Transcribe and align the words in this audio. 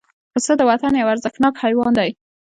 پسه 0.33 0.53
د 0.57 0.61
وطن 0.69 0.91
یو 1.01 1.11
ارزښتناک 1.13 1.55
حیوان 1.63 1.91
دی. 1.99 2.09